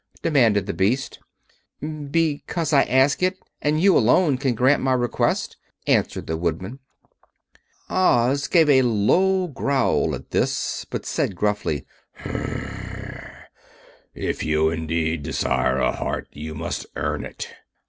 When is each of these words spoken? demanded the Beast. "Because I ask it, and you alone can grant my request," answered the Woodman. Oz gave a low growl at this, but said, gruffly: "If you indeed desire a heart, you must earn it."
demanded 0.23 0.65
the 0.65 0.73
Beast. 0.73 1.19
"Because 1.79 2.73
I 2.73 2.81
ask 2.85 3.21
it, 3.21 3.37
and 3.61 3.79
you 3.79 3.95
alone 3.95 4.39
can 4.39 4.55
grant 4.55 4.81
my 4.81 4.93
request," 4.93 5.57
answered 5.85 6.25
the 6.25 6.37
Woodman. 6.37 6.79
Oz 7.87 8.47
gave 8.47 8.67
a 8.67 8.81
low 8.81 9.47
growl 9.47 10.15
at 10.15 10.31
this, 10.31 10.87
but 10.89 11.05
said, 11.05 11.35
gruffly: 11.35 11.85
"If 14.15 14.43
you 14.43 14.71
indeed 14.71 15.21
desire 15.21 15.77
a 15.77 15.91
heart, 15.91 16.29
you 16.31 16.55
must 16.55 16.87
earn 16.95 17.23
it." 17.23 17.49